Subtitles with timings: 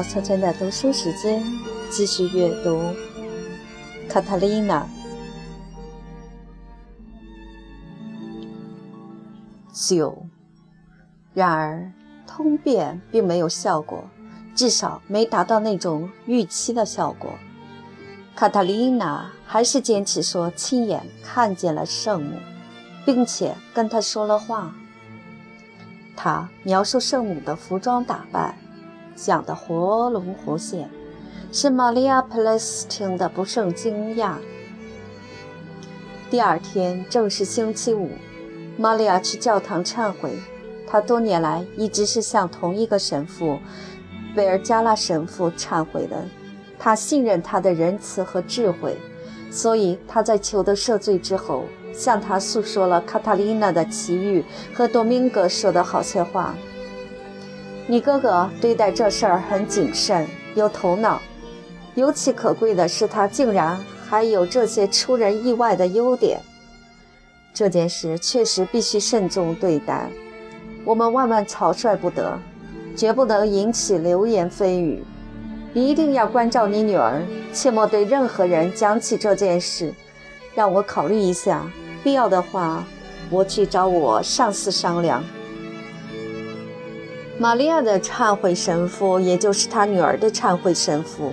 [0.00, 1.44] 好晨晨的读书时间，
[1.90, 2.78] 继续阅读
[4.08, 4.88] 《卡塔琳娜》。
[9.88, 10.24] 九。
[11.34, 11.92] 然而，
[12.26, 14.08] 通便并没有效果，
[14.54, 17.32] 至少没达到那种预期的效果。
[18.34, 22.38] 卡塔琳娜还是坚持说亲眼看见了圣母，
[23.04, 24.74] 并且跟他说了话。
[26.16, 28.56] 他描述圣母的服装打扮。
[29.22, 30.88] 讲得活龙活现，
[31.52, 34.36] 使玛利亚·普莱斯听得不胜惊讶。
[36.30, 38.08] 第二天正是星期五，
[38.78, 40.32] 玛利亚去教堂忏悔。
[40.86, 43.58] 她多年来一直是向同一个神父——
[44.34, 46.24] 贝尔加拉神父忏悔的。
[46.78, 48.96] 她信任他的仁慈和智慧，
[49.50, 54.42] 所以她在求得赦罪之后，向他诉说了卡塔琳娜的奇遇
[54.72, 56.54] 和多明戈说的好些话。
[57.90, 60.24] 你哥哥对待这事儿很谨慎，
[60.54, 61.20] 有头脑。
[61.96, 63.76] 尤其可贵的是，他竟然
[64.08, 66.40] 还有这些出人意外的优点。
[67.52, 70.08] 这件事确实必须慎重对待，
[70.84, 72.38] 我们万万草率不得，
[72.94, 75.02] 绝不能引起流言蜚语。
[75.74, 77.20] 一定要关照你女儿，
[77.52, 79.92] 切莫对任何人讲起这件事。
[80.54, 81.68] 让我考虑一下，
[82.04, 82.84] 必要的话，
[83.30, 85.24] 我去找我上司商量。
[87.40, 91.32] 玛利亚的忏悔神父，也就是他女儿的忏悔神父，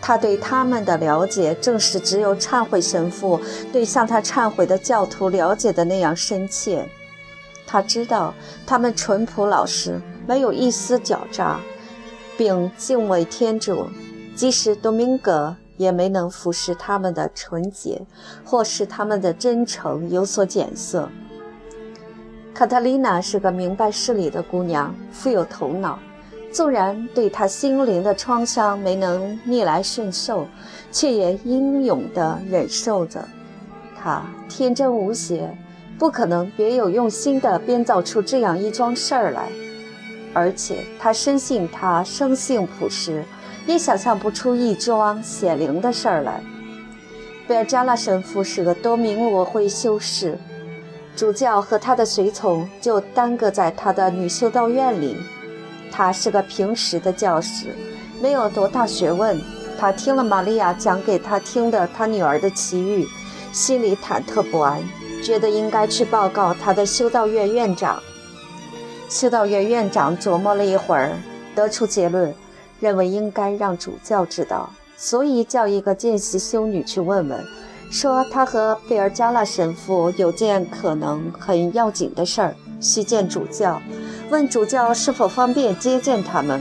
[0.00, 3.38] 他对他们的了解，正是只有忏悔神父
[3.70, 6.88] 对向他忏悔的教徒了解的那样深切。
[7.66, 8.32] 他知道
[8.66, 11.60] 他们淳朴老实，没有一丝狡诈，
[12.38, 13.90] 并敬畏天主，
[14.34, 18.00] 即使多明戈也没能腐蚀他们的纯洁，
[18.42, 21.10] 或使他们的真诚有所减色。
[22.54, 25.98] 卡塔琳娜是个明白事理的姑娘，富有头脑。
[26.52, 30.46] 纵然对她心灵的创伤没能逆来顺受，
[30.90, 33.26] 却也英勇地忍受着。
[33.98, 35.56] 她天真无邪，
[35.98, 39.48] 不可能别有用心地编造出这样一桩事儿来。
[40.34, 43.24] 而且她深信，她生性朴实，
[43.66, 46.42] 也想象不出一桩显灵的事儿来。
[47.48, 50.38] 贝尔加拉神父是个多名我会修士。
[51.14, 55.16] 主教和他的随从就耽搁在他的女修道院里。
[55.90, 57.76] 他是个平时的教师，
[58.20, 59.40] 没有多大学问。
[59.78, 63.06] 他听了玛利亚讲给他听的他女儿的奇遇，
[63.52, 64.80] 心里忐忑不安，
[65.22, 68.00] 觉得应该去报告他的修道院院长。
[69.10, 71.16] 修道院院长琢磨了一会儿，
[71.54, 72.32] 得出结论，
[72.80, 77.44] 认为应该让主教知道，所以叫一个见习修女去问问。
[77.92, 83.80] 说他和贝尔加拉神父有件可能很要紧的事儿，需见主教，
[84.30, 86.58] 问主教是否方便接见他们。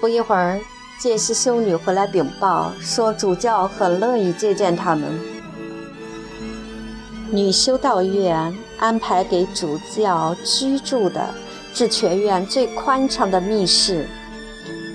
[0.00, 0.60] 不一会儿，
[1.00, 5.08] 见习修女回来禀报说，主教很乐意接见他们。
[7.30, 11.32] 女修道院安排给主教居住的
[11.72, 14.08] 是全院最宽敞的密室。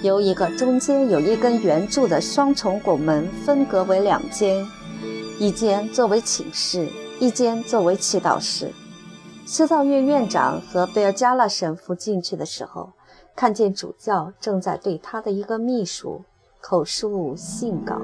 [0.05, 4.63] 由一个中间有一根圆柱的双重拱门分隔为两间，
[5.39, 6.87] 一间作为寝室，
[7.19, 8.71] 一间作为祈祷室。
[9.47, 12.91] 修道院院长和贝尔加拉神父进去的时候，
[13.35, 16.21] 看见主教正在对他的一个秘书
[16.61, 17.99] 口述信稿。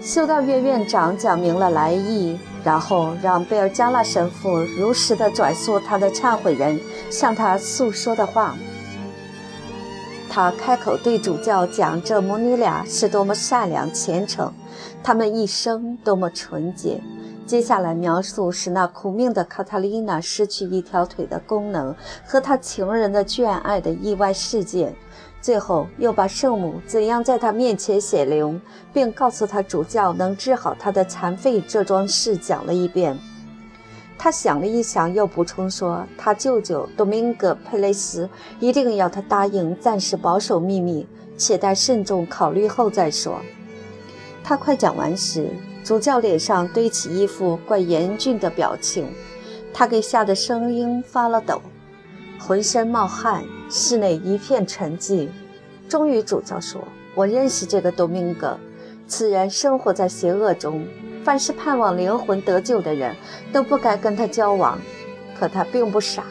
[0.00, 6.80] 修道院院长讲明了来意，然后让贝尔加拉神父如实的转述他的忏悔人
[7.10, 8.56] 向他诉说的话。
[10.28, 14.52] 他开口对主教讲：“这母女俩是多么善良虔诚，
[15.02, 17.00] 他们一生多么纯洁。”
[17.46, 21.94] 接下来描述使那苦命的卡塔琳娜失去一条腿的功能
[22.26, 24.94] 和她情人的眷爱的意外事件。
[25.40, 28.60] 最后又把圣母怎样在她面前显灵，
[28.92, 33.16] 并告诉她主教能治好她的残废这桩事讲了一遍。
[34.18, 38.28] 他想了一想，又补充说：“他舅舅多明戈·佩雷斯
[38.58, 43.40] 一定要他答应暂时保守秘密，且待慎重考虑后再说。”
[44.42, 45.50] 他快讲完时，
[45.84, 49.06] 主教脸上堆起一副怪严峻的表情，
[49.72, 51.60] 他给吓得声音发了抖，
[52.38, 55.28] 浑身冒汗，室内一片沉寂。
[55.88, 56.80] 终于，主教说
[57.14, 58.58] ：“我认识这个多明戈，
[59.06, 60.84] 此人生活在邪恶中。”
[61.26, 63.12] 凡是盼望灵魂得救的人，
[63.52, 64.78] 都不该跟他交往。
[65.36, 66.22] 可他并不傻，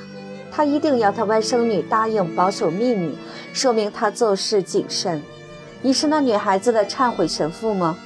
[0.49, 3.17] 他一定要他外甥女答应保守秘密，
[3.51, 5.21] 说明他做事谨慎。
[5.81, 7.97] 你是那女孩子的忏悔神父吗？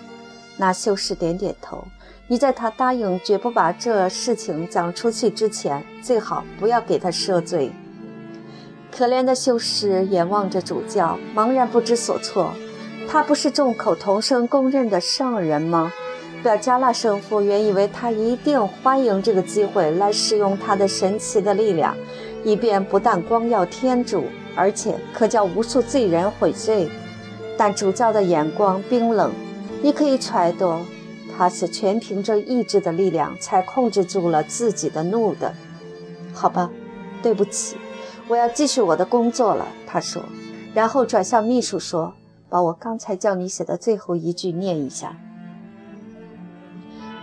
[0.58, 1.86] 那修士点点头。
[2.28, 7.72] 你在他答应绝不把这事情讲出去之前，最好不要给他赦罪。
[8.92, 12.52] 可怜的修士眼望着主教，茫然不知所措。
[13.08, 15.94] 他不是众口同声公认的圣人吗？
[16.42, 21.96] 表加拉神父原以为他一定欢迎这个机会来使用他的神奇的力量，
[22.46, 24.24] 以便不但光耀天主，
[24.56, 26.90] 而且可叫无数罪人悔罪。
[27.58, 29.34] 但主教的眼光冰冷，
[29.82, 30.80] 你可以揣度，
[31.38, 35.54] 他是全凭着意志的力量才控制住了自己的怒的。
[36.34, 36.72] 好吧，
[37.22, 37.76] 对不起，
[38.30, 39.68] 我要继续我的工作了。
[39.86, 40.24] 他说，
[40.74, 42.14] 然后转向秘书说
[42.48, 45.18] ：“把我刚才叫你写的最后一句念一下。”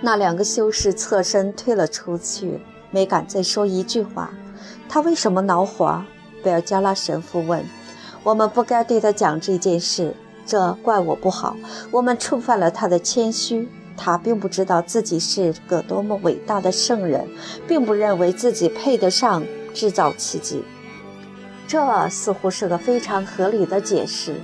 [0.02, 2.60] 那两个修士侧身退了出去，
[2.90, 4.30] 没敢再说一句话。
[4.88, 6.04] 他为什么恼火？
[6.42, 7.64] 贝尔加拉神父问。
[8.22, 10.14] 我们不该对他讲这件事，
[10.44, 11.56] 这怪我不好。
[11.90, 13.68] 我们触犯了他的谦虚。
[13.96, 17.26] 他并不知道自己是个多么伟大的圣人，
[17.66, 19.42] 并不认为自己配得上
[19.72, 20.62] 制造奇迹。
[21.66, 24.34] 这似乎是个非常合理的解释。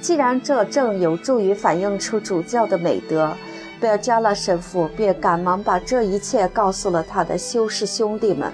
[0.00, 3.36] 既然这正有助于反映出主教的美德。
[3.82, 8.52] 贝尔加拉神父便赶忙把这一切告诉了他的修士兄弟们。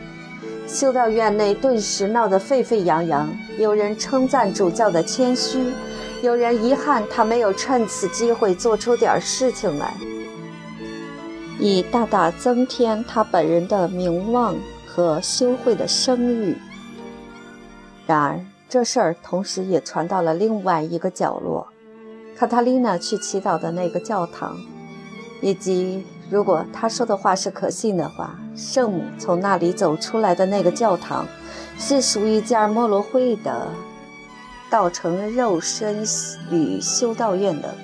[0.66, 5.70] 修道院内顿时闹得沸沸扬扬，有人称赞主教的谦虚，
[6.22, 9.92] 有人遗憾他没有趁此机会做出点事情来，
[11.58, 16.56] 以大大增添他本人的名望和修会的声誉。
[18.06, 21.68] 然而，这事儿同时也传到了另外一个角落——
[22.34, 24.56] 卡塔琳娜去祈祷的那个教堂。
[25.40, 31.26] 以及，如果他说的话是可信的话，圣母从那里走出来的那个教堂，
[31.78, 33.68] 是属于加尔默罗会的
[34.70, 36.04] 道成肉身
[36.50, 37.74] 与修道院的。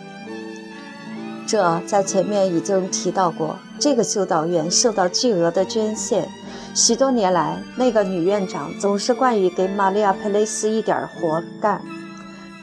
[1.46, 3.56] 这在前面已经提到过。
[3.78, 6.26] 这个修道院受到巨额的捐献，
[6.74, 11.82] 许多年来，那个女院长总是惯于给玛利亚·佩雷斯一点活干。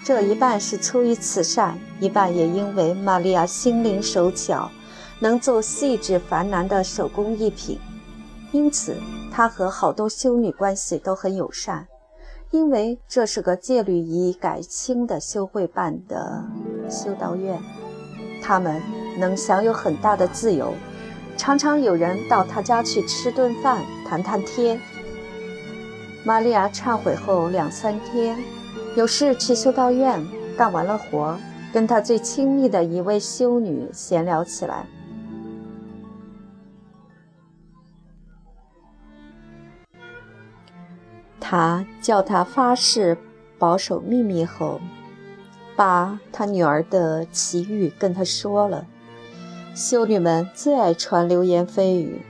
[0.04, 4.72] 这一半是出于慈善，一半也因为玛利亚心灵手巧。
[5.22, 7.80] 能做细致繁难的手工艺品，
[8.52, 8.98] 因此
[9.32, 11.88] 他和好多修女关系都很友善。
[12.50, 16.44] 因为这是个戒律已改清的修会办的
[16.90, 17.58] 修道院，
[18.42, 18.82] 他们
[19.18, 20.74] 能享有很大的自由，
[21.38, 24.78] 常常有人到他家去吃顿饭、谈谈天。
[26.26, 28.38] 玛利亚忏悔后两三天，
[28.98, 30.22] 有事去修道院，
[30.58, 31.38] 干完了活，
[31.72, 34.86] 跟他最亲密的一位修女闲聊起来。
[41.52, 43.18] 他叫他发誓
[43.60, 44.80] 保守秘密后，
[45.76, 48.88] 把他女儿的奇遇跟他说了。
[49.76, 52.22] 修女们最爱传流言蜚语，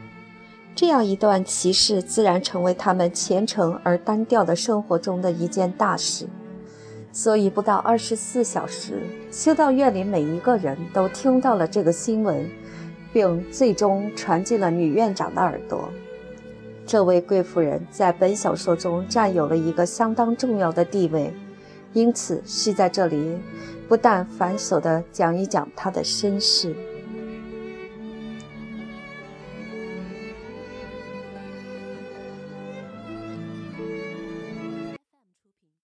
[0.73, 6.25] 这样一段奇事自然成为他们虔诚而单调的生活中的一件大事。
[7.11, 12.49] 所以不到二十四小时，修道院里每一个人都听到了这个新闻，
[13.13, 15.91] 并最终传进了女院长的耳朵。
[16.85, 21.33] 这位贵妇人在本小说中占有了一个相当重要的地位，
[21.93, 23.37] 因此需在这里
[23.87, 26.75] 不但繁琐地讲一讲她的身世。